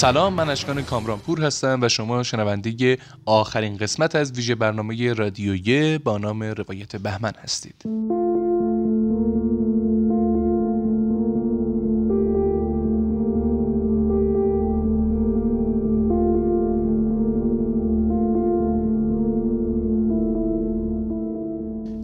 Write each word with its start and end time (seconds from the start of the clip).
سلام 0.00 0.34
من 0.34 0.50
اشکان 0.50 0.82
کامرانپور 0.82 1.40
هستم 1.40 1.78
و 1.82 1.88
شما 1.88 2.22
شنونده 2.22 2.98
آخرین 3.24 3.76
قسمت 3.76 4.14
از 4.14 4.32
ویژه 4.32 4.54
برنامه 4.54 5.12
رادیویه 5.12 5.98
با 5.98 6.18
نام 6.18 6.42
روایت 6.42 6.96
بهمن 6.96 7.32
هستید. 7.42 7.74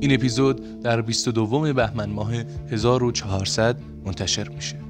این 0.00 0.14
اپیزود 0.14 0.80
در 0.82 1.00
22 1.00 1.72
بهمن 1.74 2.10
ماه 2.10 2.32
1400 2.70 3.76
منتشر 4.04 4.48
میشه. 4.48 4.85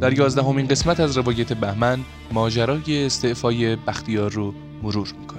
در 0.00 0.18
یازدهمین 0.18 0.68
قسمت 0.68 1.00
از 1.00 1.18
روایت 1.18 1.52
بهمن 1.52 2.00
ماجرای 2.32 3.06
استعفای 3.06 3.76
بختیار 3.76 4.32
رو 4.32 4.54
مرور 4.82 5.14
می‌کنیم. 5.20 5.36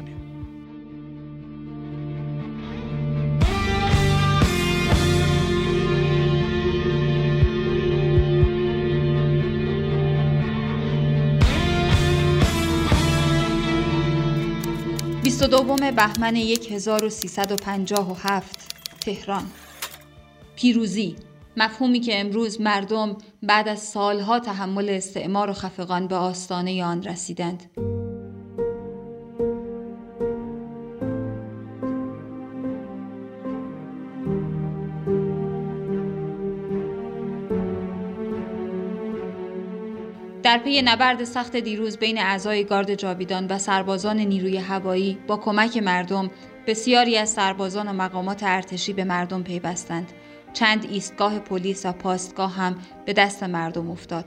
دوم 15.47 15.91
بهمن 15.91 16.35
1357 16.35 18.71
تهران. 19.01 19.45
پیروزی. 20.55 21.15
مفهومی 21.57 21.99
که 21.99 22.19
امروز 22.19 22.61
مردم 22.61 23.17
بعد 23.43 23.67
از 23.67 23.79
سالها 23.79 24.39
تحمل 24.39 24.89
استعمار 24.89 25.49
و 25.49 25.53
خفقان 25.53 26.07
به 26.07 26.15
آستانه 26.15 26.83
آن 26.83 27.03
رسیدند. 27.03 27.63
در 40.43 40.57
پی 40.57 40.81
نبرد 40.81 41.23
سخت 41.23 41.55
دیروز 41.55 41.97
بین 41.97 42.19
اعضای 42.19 42.63
گارد 42.63 42.95
جاویدان 42.95 43.47
و 43.47 43.57
سربازان 43.57 44.19
نیروی 44.19 44.57
هوایی 44.57 45.17
با 45.27 45.37
کمک 45.37 45.77
مردم 45.77 46.31
بسیاری 46.67 47.17
از 47.17 47.29
سربازان 47.29 47.87
و 47.87 47.93
مقامات 47.93 48.43
ارتشی 48.43 48.93
به 48.93 49.03
مردم 49.03 49.43
پیوستند 49.43 50.11
چند 50.53 50.85
ایستگاه 50.89 51.39
پلیس 51.39 51.85
و 51.85 51.91
پاستگاه 51.91 52.55
هم 52.55 52.75
به 53.05 53.13
دست 53.13 53.43
مردم 53.43 53.89
افتاد. 53.89 54.25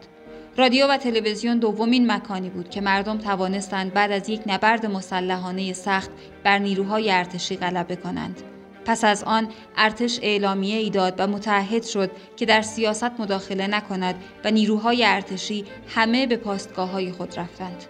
رادیو 0.57 0.87
و 0.87 0.97
تلویزیون 0.97 1.59
دومین 1.59 2.13
مکانی 2.13 2.51
بود 2.51 2.71
که 2.71 2.81
مردم 2.81 3.19
توانستند 3.19 3.93
بعد 3.93 4.13
از 4.13 4.29
یک 4.29 4.41
نبرد 4.47 4.87
مسلحانه 4.87 5.73
سخت 5.73 6.11
بر 6.45 6.59
نیروهای 6.59 7.11
ارتشی 7.11 7.57
غلبه 7.57 7.97
کنند. 7.97 8.43
پس 8.85 9.05
از 9.05 9.25
آن 9.25 9.49
ارتش 9.77 10.19
اعلامیه 10.23 10.79
ای 10.79 10.91
داد 10.91 11.15
و 11.19 11.27
متحد 11.27 11.83
شد 11.83 12.11
که 12.37 12.47
در 12.47 12.63
سیاست 12.63 13.21
مداخله 13.21 13.67
نکند 13.67 14.15
و 14.45 14.51
نیروهای 14.51 15.05
ارتشی 15.05 15.65
همه 15.89 16.27
به 16.27 16.37
پاستگاه 16.37 16.91
های 16.91 17.13
خود 17.13 17.39
رفتند. 17.39 17.85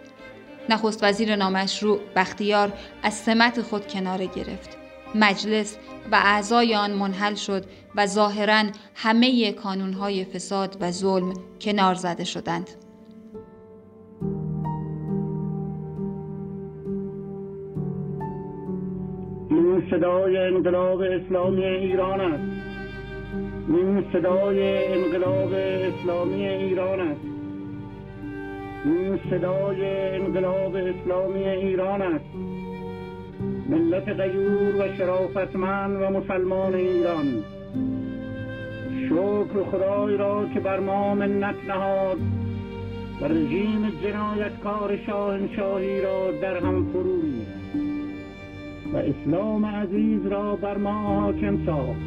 نخست 0.68 1.04
وزیر 1.04 1.36
نامشروع 1.36 2.00
بختیار 2.16 2.72
از 3.02 3.14
سمت 3.14 3.62
خود 3.62 3.88
کناره 3.88 4.26
گرفت. 4.26 4.76
مجلس 5.14 5.76
و 6.12 6.14
اعضای 6.14 6.74
آن 6.74 6.90
منحل 6.90 7.34
شد 7.34 7.64
و 7.96 8.06
ظاهرا 8.06 8.62
همه 8.94 9.52
کانونهای 9.52 10.24
فساد 10.24 10.76
و 10.80 10.90
ظلم 10.90 11.32
کنار 11.60 11.94
زده 11.94 12.24
شدند. 12.24 12.70
این 19.50 19.82
صدای 19.90 20.36
انقلاب 20.36 21.00
اسلامی 21.00 21.64
ایران 21.64 22.20
است. 22.20 22.70
این 23.68 24.04
صدای 24.12 24.86
انقلاب 24.92 25.52
اسلامی 25.52 26.46
ایران 26.48 27.00
است. 27.00 27.20
این 28.84 29.20
صدای 29.30 30.10
انقلاب 30.16 30.76
اسلامی 30.76 31.44
ایران 31.44 32.02
است. 32.02 32.24
ملت 33.68 34.08
غیور 34.08 34.76
و 34.76 34.96
شرافتمند 34.96 36.02
و 36.02 36.10
مسلمان 36.10 36.74
ایران. 36.74 37.44
شکر 39.10 39.64
خدای 39.70 40.16
را 40.16 40.48
که 40.54 40.60
بر 40.60 40.80
ما 40.80 41.14
منت 41.14 41.54
نهاد. 41.68 42.18
و 43.20 43.24
رژیم 43.24 43.92
جنایتکار 44.02 44.98
شاهنشاهی 45.06 46.00
را 46.00 46.30
در 46.30 46.56
هم 46.56 46.86
فرو 46.92 47.20
و 48.92 48.96
اسلام 48.96 49.66
عزیز 49.66 50.26
را 50.26 50.56
بر 50.56 50.76
ما 50.76 51.20
حاکم 51.20 51.66
ساخت. 51.66 52.00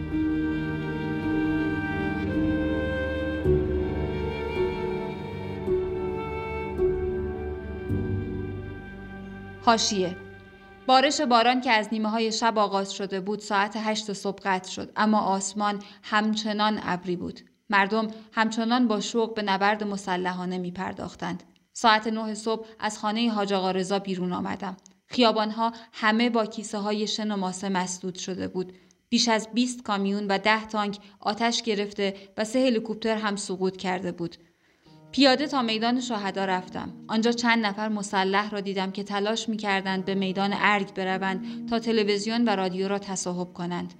حاشیه 9.61 10.15
بارش 10.87 11.21
باران 11.21 11.61
که 11.61 11.71
از 11.71 11.89
نیمه 11.91 12.09
های 12.09 12.31
شب 12.31 12.57
آغاز 12.57 12.93
شده 12.93 13.19
بود 13.19 13.39
ساعت 13.39 13.73
هشت 13.77 14.13
صبح 14.13 14.39
قطع 14.43 14.69
شد 14.71 14.91
اما 14.95 15.19
آسمان 15.19 15.83
همچنان 16.03 16.79
ابری 16.83 17.15
بود 17.15 17.39
مردم 17.69 18.07
همچنان 18.31 18.87
با 18.87 18.99
شوق 18.99 19.33
به 19.33 19.41
نبرد 19.41 19.83
مسلحانه 19.83 20.57
می 20.57 20.71
پرداختند. 20.71 21.43
ساعت 21.73 22.07
نه 22.07 22.33
صبح 22.33 22.67
از 22.79 22.99
خانه 22.99 23.31
حاج 23.31 23.53
آقا 23.53 23.71
رضا 23.71 23.99
بیرون 23.99 24.33
آمدم. 24.33 24.77
خیابانها 25.07 25.71
همه 25.93 26.29
با 26.29 26.45
کیسه 26.45 26.77
های 26.77 27.07
شن 27.07 27.31
و 27.31 27.37
ماسه 27.37 27.69
مسدود 27.69 28.15
شده 28.15 28.47
بود. 28.47 28.73
بیش 29.09 29.27
از 29.27 29.47
20 29.53 29.83
کامیون 29.83 30.27
و 30.27 30.37
ده 30.37 30.65
تانک 30.65 30.97
آتش 31.19 31.61
گرفته 31.61 32.13
و 32.37 32.43
سه 32.43 32.59
هلیکوپتر 32.59 33.15
هم 33.15 33.35
سقوط 33.35 33.77
کرده 33.77 34.11
بود. 34.11 34.35
پیاده 35.13 35.47
تا 35.47 35.61
میدان 35.61 35.99
شهدا 35.99 36.45
رفتم. 36.45 36.89
آنجا 37.07 37.31
چند 37.31 37.65
نفر 37.65 37.89
مسلح 37.89 38.49
را 38.49 38.59
دیدم 38.59 38.91
که 38.91 39.03
تلاش 39.03 39.49
می 39.49 39.57
کردند 39.57 40.05
به 40.05 40.15
میدان 40.15 40.53
ارگ 40.53 40.93
بروند 40.93 41.69
تا 41.69 41.79
تلویزیون 41.79 42.45
و 42.45 42.49
رادیو 42.49 42.87
را 42.87 42.99
تصاحب 42.99 43.53
کنند. 43.53 43.93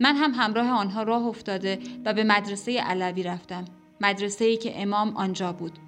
من 0.00 0.16
هم 0.16 0.32
همراه 0.34 0.70
آنها 0.70 1.02
راه 1.02 1.26
افتاده 1.26 1.78
و 2.04 2.14
به 2.14 2.24
مدرسه 2.24 2.80
علوی 2.80 3.22
رفتم. 3.22 3.64
مدرسه 4.00 4.44
ای 4.44 4.56
که 4.56 4.82
امام 4.82 5.16
آنجا 5.16 5.52
بود. 5.52 5.78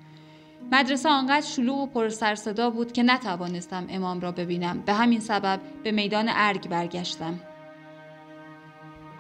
مدرسه 0.72 1.08
آنقدر 1.08 1.46
شلوغ 1.46 1.80
و 1.80 1.86
پر 1.86 2.08
صدا 2.34 2.70
بود 2.70 2.92
که 2.92 3.02
نتوانستم 3.02 3.86
امام 3.90 4.20
را 4.20 4.32
ببینم. 4.32 4.82
به 4.86 4.92
همین 4.92 5.20
سبب 5.20 5.60
به 5.84 5.92
میدان 5.92 6.26
ارگ 6.28 6.68
برگشتم. 6.68 7.40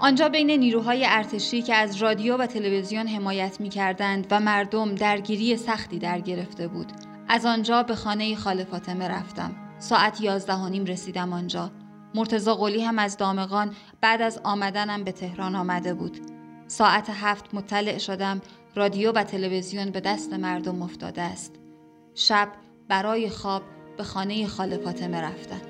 آنجا 0.00 0.28
بین 0.28 0.50
نیروهای 0.50 1.06
ارتشی 1.08 1.62
که 1.62 1.74
از 1.74 1.96
رادیو 1.96 2.36
و 2.36 2.46
تلویزیون 2.46 3.06
حمایت 3.06 3.60
می 3.60 3.68
کردند 3.68 4.26
و 4.30 4.40
مردم 4.40 4.94
درگیری 4.94 5.56
سختی 5.56 5.98
در 5.98 6.20
گرفته 6.20 6.68
بود. 6.68 6.92
از 7.28 7.46
آنجا 7.46 7.82
به 7.82 7.94
خانه 7.94 8.36
خاله 8.36 8.64
فاطمه 8.64 9.08
رفتم. 9.08 9.56
ساعت 9.78 10.20
یازده 10.20 10.68
نیم 10.68 10.84
رسیدم 10.84 11.32
آنجا. 11.32 11.70
مرتزا 12.14 12.54
قلی 12.54 12.82
هم 12.82 12.98
از 12.98 13.16
دامغان 13.16 13.74
بعد 14.00 14.22
از 14.22 14.40
آمدنم 14.44 15.04
به 15.04 15.12
تهران 15.12 15.54
آمده 15.54 15.94
بود. 15.94 16.20
ساعت 16.66 17.10
هفت 17.10 17.54
مطلع 17.54 17.98
شدم 17.98 18.40
رادیو 18.74 19.12
و 19.12 19.22
تلویزیون 19.24 19.90
به 19.90 20.00
دست 20.00 20.32
مردم 20.32 20.82
افتاده 20.82 21.22
است. 21.22 21.54
شب 22.14 22.48
برای 22.88 23.30
خواب 23.30 23.62
به 23.96 24.02
خانه 24.02 24.46
خاله 24.46 24.76
فاطمه 24.76 25.20
رفتم. 25.20 25.67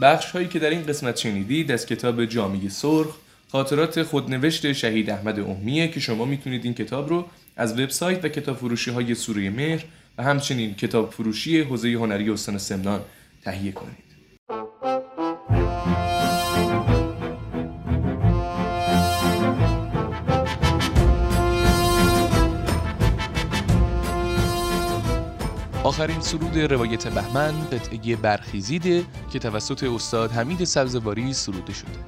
بخش 0.00 0.30
هایی 0.30 0.48
که 0.48 0.58
در 0.58 0.70
این 0.70 0.82
قسمت 0.82 1.16
شنیدید 1.16 1.72
از 1.72 1.86
کتاب 1.86 2.24
جامعه 2.24 2.68
سرخ 2.68 3.16
خاطرات 3.52 4.02
خودنوشت 4.02 4.72
شهید 4.72 5.10
احمد 5.10 5.40
امیه 5.40 5.88
که 5.88 6.00
شما 6.00 6.24
می‌تونید 6.24 6.64
این 6.64 6.74
کتاب 6.74 7.08
رو 7.08 7.28
از 7.56 7.72
وبسایت 7.72 8.24
و 8.24 8.28
کتاب 8.28 8.56
فروشی 8.56 8.90
های 8.90 9.14
سوره 9.14 9.50
مهر 9.50 9.84
و 10.18 10.22
همچنین 10.22 10.74
کتاب 10.74 11.10
فروشی 11.10 11.60
حوزه 11.60 11.92
هنری 11.92 12.30
استان 12.30 12.58
سمنان 12.58 13.00
تهیه 13.44 13.72
کنید. 13.72 14.05
آخرین 25.86 26.20
سرود 26.20 26.58
روایت 26.58 27.08
بهمن 27.08 27.64
قطعه 27.72 28.16
برخیزیده 28.16 29.04
که 29.30 29.38
توسط 29.38 29.82
استاد 29.84 30.32
حمید 30.32 30.64
سبزواری 30.64 31.32
سروده 31.32 31.72
شده. 31.72 31.98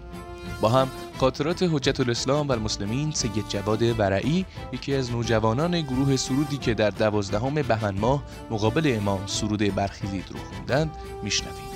با 0.61 0.69
هم 0.69 0.91
خاطرات 1.19 1.63
حجت 1.63 2.01
الاسلام 2.01 2.49
و 2.49 2.53
المسلمین 2.53 3.11
سید 3.11 3.49
جواد 3.49 3.83
ورعی 4.01 4.47
یکی 4.73 4.95
از 4.95 5.11
نوجوانان 5.11 5.81
گروه 5.81 6.17
سرودی 6.17 6.57
که 6.57 6.75
در 6.75 6.91
دوازدهم 6.91 7.55
بهمن 7.55 7.99
ماه 7.99 8.23
مقابل 8.51 8.93
امام 8.97 9.27
سرود 9.27 9.75
برخیزید 9.75 10.25
رو 10.31 10.39
خوندند 10.39 10.91
میشنویم. 11.23 11.68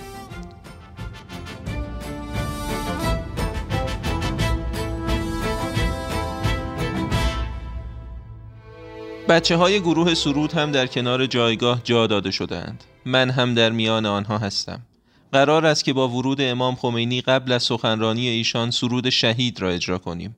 بچه 9.33 9.57
های 9.57 9.81
گروه 9.81 10.15
سرود 10.15 10.53
هم 10.53 10.73
در 10.73 10.87
کنار 10.87 11.27
جایگاه 11.27 11.81
جا 11.85 12.07
داده 12.07 12.31
شدند 12.31 12.85
من 13.05 13.31
هم 13.31 13.55
در 13.55 13.71
میان 13.71 14.07
آنها 14.07 14.39
هستم. 14.39 14.81
قرار 15.33 15.67
است 15.67 15.85
که 15.85 15.93
با 15.93 16.09
ورود 16.09 16.41
امام 16.41 16.75
خمینی 16.75 17.21
قبل 17.21 17.53
از 17.53 17.63
سخنرانی 17.63 18.29
ایشان 18.29 18.71
سرود 18.71 19.11
شهید 19.11 19.61
را 19.61 19.71
اجرا 19.71 19.99
کنیم. 19.99 20.37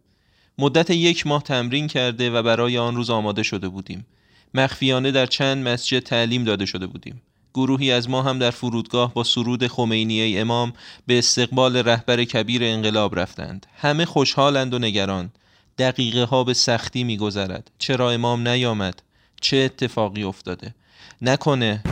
مدت 0.59 0.91
یک 0.91 1.27
ماه 1.27 1.43
تمرین 1.43 1.87
کرده 1.87 2.31
و 2.31 2.43
برای 2.43 2.79
آن 2.79 2.97
روز 2.97 3.11
آماده 3.11 3.43
شده 3.43 3.69
بودیم. 3.69 4.07
مخفیانه 4.55 5.11
در 5.11 5.27
چند 5.27 5.69
مسجد 5.69 5.99
تعلیم 5.99 6.45
داده 6.45 6.67
شده 6.67 6.87
بودیم. 6.87 7.23
گروهی 7.55 7.93
از 7.93 8.11
ما 8.11 8.23
هم 8.23 8.39
در 8.39 8.51
فرودگاه 8.51 9.15
با 9.15 9.25
سرود 9.25 9.67
خمینی 9.67 10.39
امام 10.39 10.73
به 11.07 11.19
استقبال 11.19 11.77
رهبر 11.77 12.25
کبیر 12.25 12.65
انقلاب 12.65 13.19
رفتند. 13.19 13.67
همه 13.77 14.05
خوشحالند 14.05 14.75
و 14.75 14.79
نگران. 14.79 15.31
دقیقه 15.79 16.25
ها 16.25 16.45
به 16.45 16.55
سختی 16.55 17.05
میگذرد. 17.05 17.71
چرا 17.79 18.11
امام 18.11 18.49
نیامد؟ 18.49 19.03
چه 19.41 19.57
اتفاقی 19.57 20.23
افتاده؟ 20.23 20.75
نکنه 21.23 21.83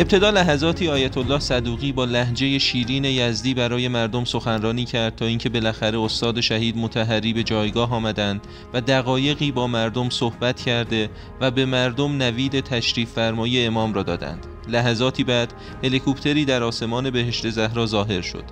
ابتدا 0.00 0.30
لحظاتی 0.30 0.88
آیت 0.88 1.18
الله 1.18 1.38
صدوقی 1.38 1.92
با 1.92 2.04
لحجه 2.04 2.58
شیرین 2.58 3.04
یزدی 3.04 3.54
برای 3.54 3.88
مردم 3.88 4.24
سخنرانی 4.24 4.84
کرد 4.84 5.16
تا 5.16 5.24
اینکه 5.24 5.48
بالاخره 5.48 6.00
استاد 6.00 6.40
شهید 6.40 6.76
متحری 6.76 7.32
به 7.32 7.42
جایگاه 7.42 7.94
آمدند 7.94 8.46
و 8.74 8.80
دقایقی 8.80 9.52
با 9.52 9.66
مردم 9.66 10.10
صحبت 10.10 10.60
کرده 10.60 11.10
و 11.40 11.50
به 11.50 11.64
مردم 11.64 12.16
نوید 12.16 12.60
تشریف 12.60 13.12
فرمایی 13.12 13.66
امام 13.66 13.94
را 13.94 14.02
دادند. 14.02 14.46
لحظاتی 14.68 15.24
بعد 15.24 15.52
هلیکوپتری 15.84 16.44
در 16.44 16.62
آسمان 16.62 17.10
بهشت 17.10 17.50
زهرا 17.50 17.86
ظاهر 17.86 18.20
شد. 18.20 18.44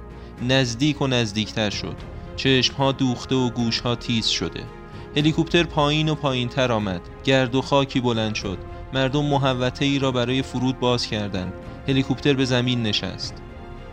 نزدیک 0.49 1.03
و 1.03 1.07
نزدیکتر 1.07 1.71
شد. 1.71 1.97
چشمها 2.37 2.93
دوخته 2.93 3.35
و 3.35 3.51
گوشها 3.51 3.95
تیز 3.95 4.27
شده. 4.27 4.61
هلیکوپتر 5.17 5.63
پایین 5.63 6.09
و 6.09 6.15
پایین 6.15 6.49
تر 6.49 6.73
آمد. 6.73 7.01
گرد 7.25 7.55
و 7.55 7.63
خاکی 7.63 8.01
بلند 8.01 8.35
شد. 8.35 8.59
مردم 8.93 9.25
محوطه 9.25 9.85
ای 9.85 9.99
را 9.99 10.13
برای 10.13 10.43
فرود 10.43 10.81
باز 10.81 11.07
کردند. 11.07 11.53
هلیکوپتر 11.89 12.33
به 12.33 12.45
زمین 12.45 12.83
نشست. 12.83 13.35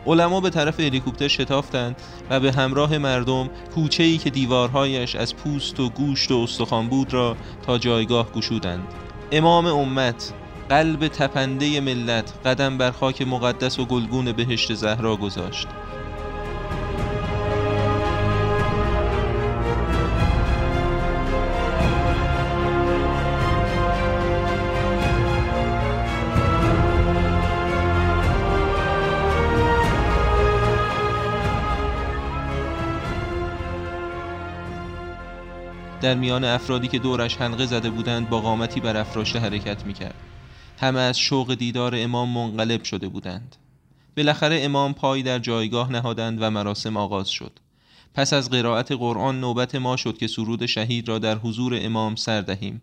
علما 0.05 0.41
به 0.41 0.49
طرف 0.49 0.79
هلیکوپتر 0.79 1.27
شتافتند 1.27 1.95
و 2.29 2.39
به 2.39 2.51
همراه 2.51 2.97
مردم 2.97 3.49
کوچه 3.75 4.03
ای 4.03 4.17
که 4.17 4.29
دیوارهایش 4.29 5.15
از 5.15 5.35
پوست 5.35 5.79
و 5.79 5.89
گوشت 5.89 6.31
و 6.31 6.37
استخوان 6.37 6.87
بود 6.87 7.13
را 7.13 7.37
تا 7.65 7.77
جایگاه 7.77 8.31
گشودند. 8.31 8.87
امام 9.31 9.65
امت 9.65 10.33
قلب 10.69 11.07
تپنده 11.07 11.79
ملت 11.79 12.33
قدم 12.45 12.77
بر 12.77 12.91
خاک 12.91 13.21
مقدس 13.21 13.79
و 13.79 13.85
گلگون 13.85 14.31
بهشت 14.31 14.73
زهرا 14.73 15.15
گذاشت. 15.15 15.67
در 36.03 36.15
میان 36.15 36.43
افرادی 36.43 36.87
که 36.87 36.99
دورش 36.99 37.37
حلقه 37.37 37.65
زده 37.65 37.89
بودند 37.89 38.29
با 38.29 38.41
قامتی 38.41 38.79
بر 38.79 38.97
افراشته 38.97 39.39
حرکت 39.39 39.85
می‌کرد. 39.85 40.15
همه 40.79 40.99
از 40.99 41.19
شوق 41.19 41.53
دیدار 41.53 41.93
امام 41.95 42.29
منقلب 42.29 42.83
شده 42.83 43.07
بودند. 43.07 43.55
بالاخره 44.17 44.59
امام 44.61 44.93
پای 44.93 45.23
در 45.23 45.39
جایگاه 45.39 45.91
نهادند 45.91 46.41
و 46.41 46.49
مراسم 46.49 46.97
آغاز 46.97 47.29
شد. 47.29 47.59
پس 48.13 48.33
از 48.33 48.49
قرائت 48.49 48.91
قرآن 48.91 49.39
نوبت 49.39 49.75
ما 49.75 49.97
شد 49.97 50.17
که 50.17 50.27
سرود 50.27 50.65
شهید 50.65 51.07
را 51.07 51.19
در 51.19 51.37
حضور 51.37 51.79
امام 51.81 52.15
سر 52.15 52.41
دهیم. 52.41 52.81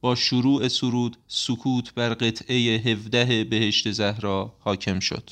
با 0.00 0.14
شروع 0.14 0.68
سرود 0.68 1.16
سکوت 1.28 1.94
بر 1.94 2.14
قطعه 2.14 2.56
هفده 2.76 3.44
بهشت 3.44 3.90
زهرا 3.90 4.52
حاکم 4.60 5.00
شد. 5.00 5.30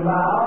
about 0.00 0.37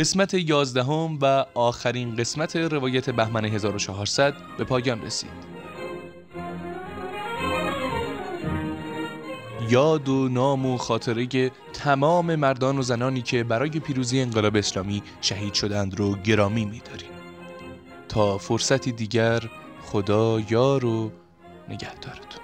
قسمت 0.00 0.34
یازدهم 0.34 1.18
و 1.22 1.44
آخرین 1.54 2.16
قسمت 2.16 2.56
روایت 2.56 3.10
بهمن 3.10 3.44
1400 3.44 4.34
به 4.58 4.64
پایان 4.64 5.02
رسید. 5.02 5.30
یاد 9.70 10.08
و 10.08 10.28
نام 10.28 10.66
و 10.66 10.76
خاطره 10.76 11.50
تمام 11.72 12.34
مردان 12.34 12.78
و 12.78 12.82
زنانی 12.82 13.22
که 13.22 13.44
برای 13.44 13.70
پیروزی 13.70 14.20
انقلاب 14.20 14.56
اسلامی 14.56 15.02
شهید 15.20 15.54
شدند 15.54 15.98
رو 15.98 16.16
گرامی 16.16 16.64
می‌داریم. 16.64 17.10
تا 18.08 18.38
فرصتی 18.38 18.92
دیگر 18.92 19.42
خدا 19.82 20.40
یار 20.50 20.84
و 20.84 21.10
نگهدارتون. 21.68 22.39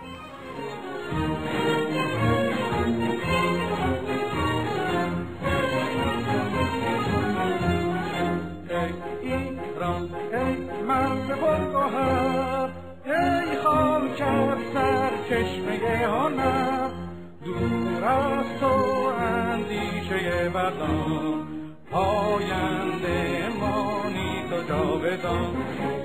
Providence. 24.77 25.96